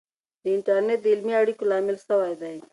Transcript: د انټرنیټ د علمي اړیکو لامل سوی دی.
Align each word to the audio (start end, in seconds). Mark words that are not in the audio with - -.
د 0.43 0.45
انټرنیټ 0.55 0.99
د 1.03 1.07
علمي 1.13 1.33
اړیکو 1.41 1.63
لامل 1.71 1.97
سوی 2.07 2.33
دی. 2.41 2.57